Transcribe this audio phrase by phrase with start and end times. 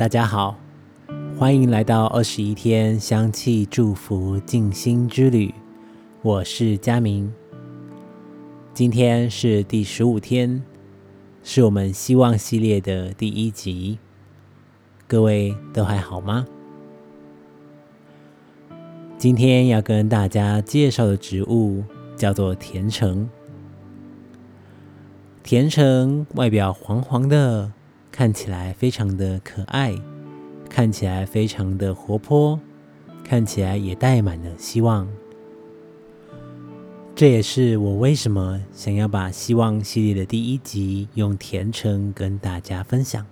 [0.00, 0.56] 大家好，
[1.38, 5.52] 欢迎来到二十一天香气祝福静心之旅。
[6.22, 7.30] 我是佳明，
[8.72, 10.62] 今天是第十五天，
[11.42, 13.98] 是我们希望系列的第一集。
[15.06, 16.46] 各位都还好吗？
[19.18, 21.84] 今天要跟大家介绍的植物
[22.16, 23.28] 叫做甜橙。
[25.42, 27.70] 甜橙外表黄黄的，
[28.12, 29.94] 看起来非常的可爱，
[30.68, 32.58] 看起来非常的活泼，
[33.24, 35.08] 看起来也带满了希望。
[37.14, 43.26] 这也是我为什么想要把希望系列的第一集用甜橙跟大家分享。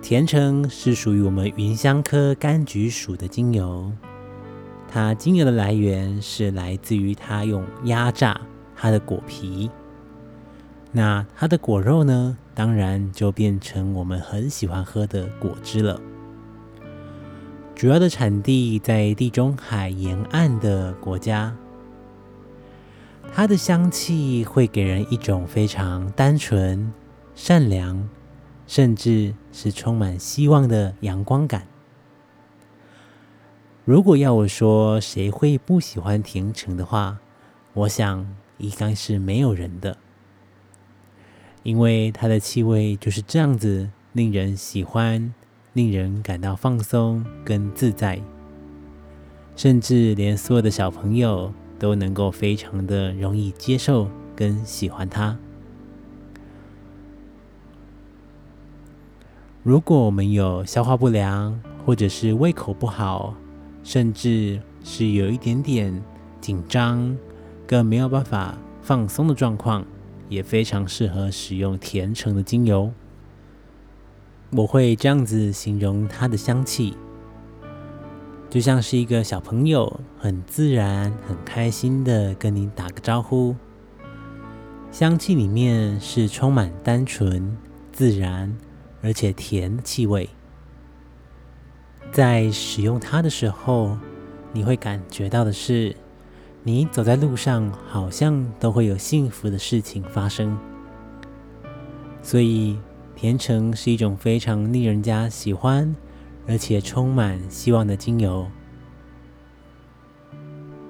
[0.00, 3.90] 甜橙是属于我们芸香科柑橘属的精油，
[4.86, 8.40] 它精油的来源是来自于它用压榨
[8.76, 9.70] 它的果皮，
[10.94, 16.00] 那它的果肉呢，当然就变成我们很喜欢喝的果汁了。
[17.74, 21.54] 主要的产地在地中海沿岸的国家，
[23.34, 26.90] 它的香气会给人一种非常单纯、
[27.34, 28.08] 善良。
[28.66, 31.66] 甚至是充满希望的阳光感。
[33.84, 37.18] 如果要我说谁会不喜欢甜橙的话，
[37.74, 39.98] 我想应该是没有人的，
[41.64, 45.34] 因为它的气味就是这样子，令人喜欢，
[45.72, 48.20] 令人感到放松跟自在，
[49.56, 55.36] 甚至连所有的小朋友都能够非常的容易接受跟喜欢它。
[59.62, 63.34] 如果我们有消化不良，或者是胃口不好，
[63.82, 66.02] 甚至是有一点点
[66.42, 67.16] 紧张，
[67.66, 69.82] 更没有办法放松的状况，
[70.28, 72.92] 也非常适合使用甜橙的精油。
[74.50, 76.96] 我会这样子形容它的香气，
[78.50, 83.56] 就像是一个小朋友很自然、很开心的跟你打个招呼。
[84.90, 87.56] 香气里面是充满单纯、
[87.92, 88.54] 自然。
[89.02, 90.26] 而且甜的气味，
[92.10, 93.98] 在使用它的时候，
[94.50, 95.94] 你会感觉到的是，
[96.66, 100.58] 你走在路上好像都会有幸福的事情发生。
[102.22, 102.78] 所以，
[103.14, 105.94] 甜橙是一种非常令人家喜欢，
[106.48, 108.46] 而且充满希望的精油。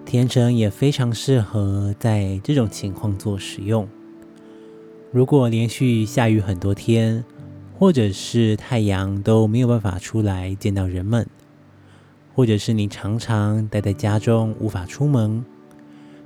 [0.04, 3.88] 甜橙也非常适合在这种情况做使用。
[5.10, 7.24] 如果连续下雨很多天，
[7.76, 11.26] 或者是太阳都没有办法出来见到人们，
[12.32, 15.44] 或者是你常常待在家中无法出门，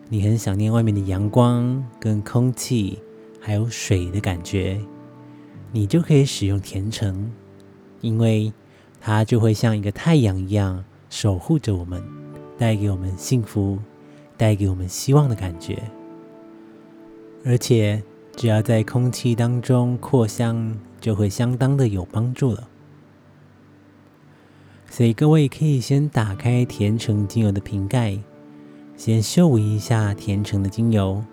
[0.08, 2.98] 你很想念外面的阳光、跟空气，
[3.41, 4.80] 还有水的感觉，
[5.72, 7.30] 你就可以使用甜橙，
[8.00, 8.52] 因为
[9.00, 12.02] 它就会像一个太阳一样守护着我们，
[12.56, 13.78] 带给我们幸福，
[14.36, 15.82] 带给我们希望的感觉，
[17.44, 18.02] 而且
[18.34, 20.76] 只要在空气当中扩香。
[21.00, 22.69] 就会相当的有帮助了，
[24.90, 28.19] 所以各位可以先打开甜橙精油的瓶盖，
[28.98, 31.25] 先嗅闻一下甜橙的精油，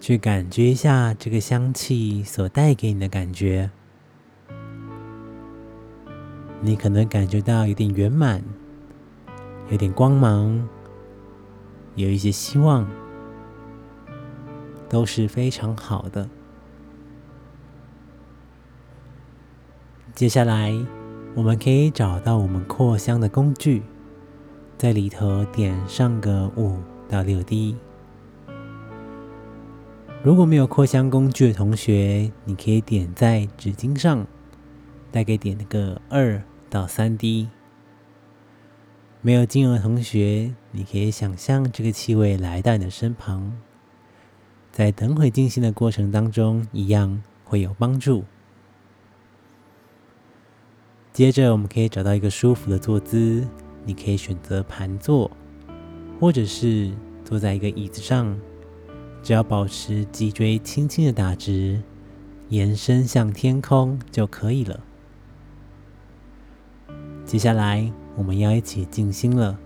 [0.00, 3.70] 去感觉一下这个香气所带给你的感觉。
[6.62, 8.42] 你可能感觉到有点圆满，
[9.68, 10.66] 有点光芒，
[11.94, 12.88] 有一些希望。
[14.88, 16.28] 都是非常好的。
[20.14, 20.74] 接下来，
[21.34, 23.82] 我们可以找到我们扩香的工具，
[24.76, 26.76] 在里头点上个五
[27.08, 27.74] 到六滴。
[30.22, 34.26] 如果没有扩香工具的同学，你可以点在纸巾上，
[35.10, 37.48] 大概点个二到三滴。
[39.22, 43.56] 没有精油的同学，你可以想象这个气味来到你的身旁。
[44.70, 48.24] 在等会静心的过程当中，一样会有帮助。
[51.12, 53.46] 接着，我们可以找到一个舒服的坐姿，
[53.84, 55.30] 你可以选择盘坐，
[56.18, 56.90] 或者是
[57.22, 58.34] 坐在一个椅子上，
[59.22, 61.82] 只要保持脊椎轻轻的打直，
[62.48, 64.80] 延伸向天空就可以了。
[67.26, 69.58] 接下来，我们要一起静心了，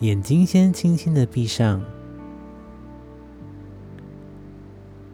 [0.00, 1.82] 眼睛先轻轻的闭上。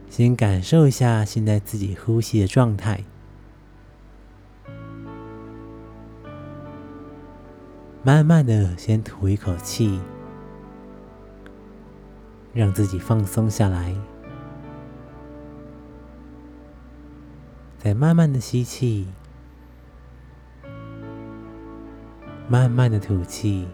[0.08, 3.04] 先感受一下现在自己呼吸的状态，
[8.02, 10.00] 慢慢的先吐一口气
[12.54, 13.94] 让自己放松下来。
[17.76, 19.06] 再慢慢的吸气
[22.48, 23.68] 慢慢的吐气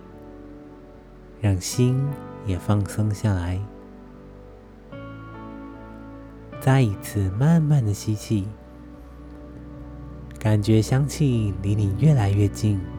[1.41, 2.05] 让心
[2.47, 3.61] 也放松下来。
[6.61, 8.49] 再一次慢慢的吸气
[10.41, 12.96] 感觉香气离你越来越近。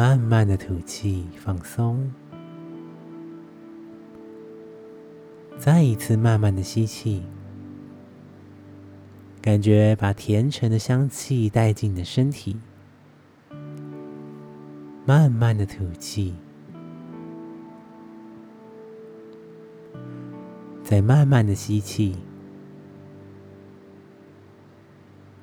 [0.00, 2.10] 慢慢的吐气，放松。
[5.58, 7.22] 再一次慢慢的吸气，
[9.42, 12.58] 感觉把甜橙的香气带进你的身体。
[15.04, 16.34] 慢慢的吐气，
[20.82, 22.16] 再慢慢的吸气，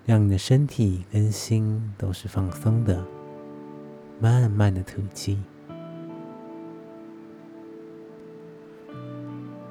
[0.04, 3.06] 让你的身体跟心都是放松的。
[4.20, 5.38] 慢慢的吐气。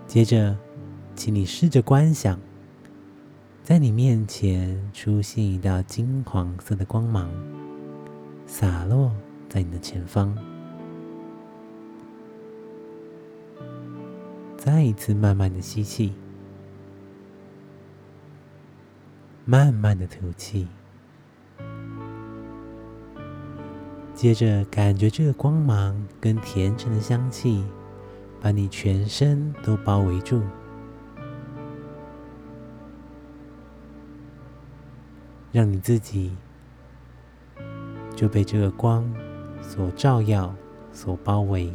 [0.07, 0.57] 接着，
[1.15, 2.39] 请你试着观想，
[3.63, 7.29] 在你面前出现一道金黄色的光芒，
[8.47, 9.13] 洒落
[9.49, 10.37] 在你的前方。
[14.57, 16.13] 再一次慢慢的吸气，
[19.45, 20.67] 慢慢的吐气。
[24.17, 27.65] 接着，感觉这个光芒跟甜橙的香气。
[28.39, 30.41] 把你全身都包围住，
[35.51, 36.37] 让你自己
[38.15, 39.05] 就被这个光
[39.61, 40.55] 所照耀、
[40.93, 41.73] 所包围。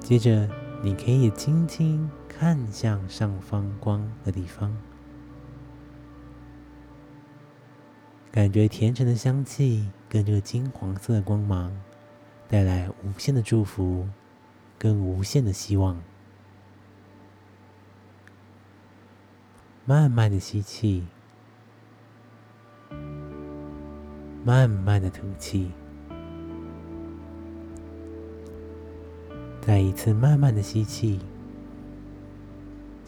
[0.00, 0.48] 接着，
[0.82, 4.74] 你可以轻轻看向上方光的地方，
[8.38, 9.84] 感觉甜橙的香气。
[10.08, 11.76] 跟这个金黄色的光芒
[12.46, 14.08] 带来无限的祝福，
[14.78, 16.00] 跟无限的希望。
[19.84, 21.04] 慢慢的吸气，
[24.44, 25.72] 慢慢的吐气，
[29.60, 31.18] 再一次慢慢的吸气，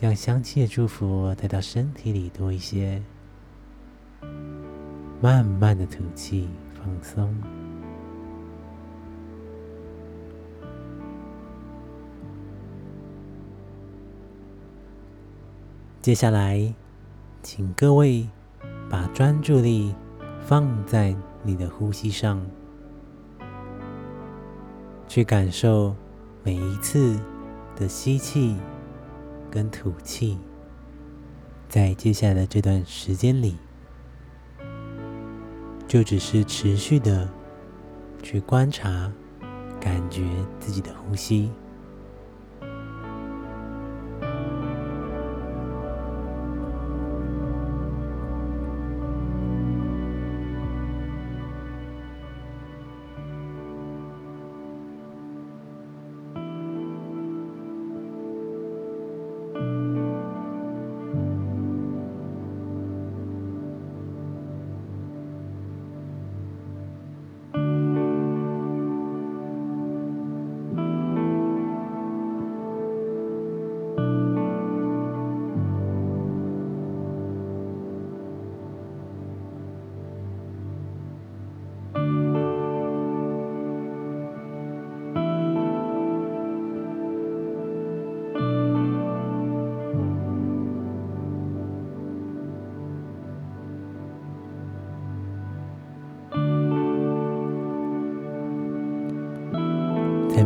[0.00, 3.00] 让香气的祝福带到身体里多一些。
[5.20, 6.48] 慢慢的吐气。
[6.82, 7.34] 放松。
[16.00, 16.74] 接下来，
[17.42, 18.26] 请各位
[18.88, 19.94] 把专注力
[20.40, 22.40] 放在你的呼吸上，
[25.06, 25.94] 去感受
[26.42, 27.20] 每一次
[27.76, 28.56] 的吸气
[29.50, 30.38] 跟吐气，
[31.68, 33.58] 在接下来的这段时间里。
[35.90, 37.28] 就只是持续的
[38.22, 39.12] 去观察、
[39.80, 40.22] 感觉
[40.60, 41.50] 自己的呼吸。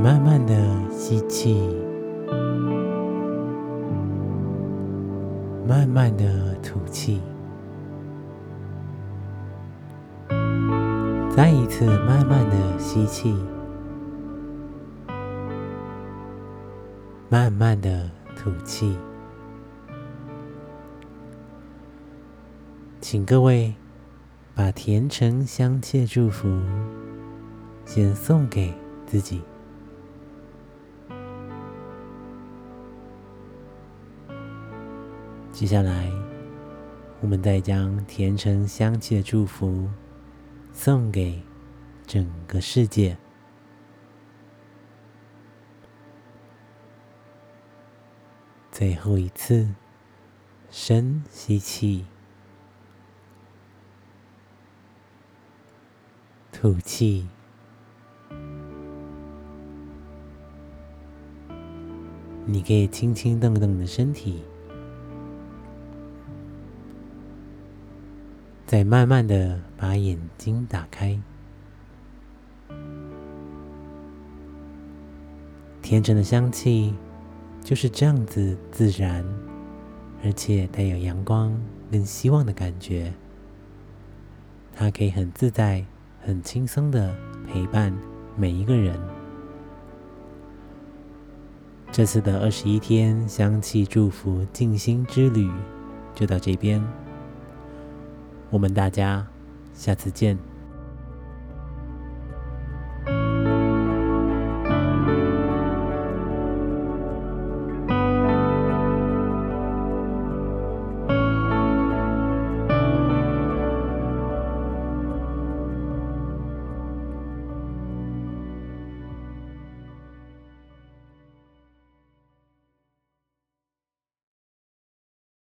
[0.04, 0.54] 慢慢的
[0.90, 1.54] 吸气，
[5.66, 7.22] 慢慢的吐气，
[11.34, 13.34] 再一次慢慢的吸气，
[17.30, 18.98] 慢慢的吐气。
[23.00, 23.74] 请各位
[24.54, 26.60] 把甜橙香气祝福
[27.86, 28.74] 先送给
[29.06, 29.40] 自己。
[35.54, 36.10] 接下来，
[37.20, 39.88] 我们再将甜橙香气的祝福
[40.72, 41.40] 送给
[42.08, 43.16] 整个世界。
[48.72, 49.72] 最后一次，
[50.72, 52.04] 深吸气，
[56.50, 57.28] 吐气。
[62.44, 64.42] 你可以轻轻动动你的身体，
[68.74, 71.16] 再慢慢的把眼睛打开。
[75.80, 76.92] 天真的香气
[77.62, 79.24] 就是这样子自然，
[80.24, 81.56] 而且带有阳光
[81.88, 83.14] 跟希望的感觉。
[84.74, 85.86] 它可以很自在、
[86.20, 87.14] 很轻松的
[87.46, 87.96] 陪伴
[88.36, 88.98] 每一个人。
[91.92, 95.48] 这次的二十一天香气祝福静心之旅
[96.12, 96.84] 就到这边，
[98.54, 99.26] 我们大家
[99.74, 100.53] 下次见。